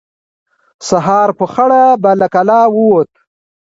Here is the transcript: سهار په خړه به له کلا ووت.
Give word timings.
سهار 0.89 1.29
په 1.39 1.45
خړه 1.53 1.81
به 2.01 2.11
له 2.21 2.27
کلا 2.35 2.61
ووت. 2.75 3.11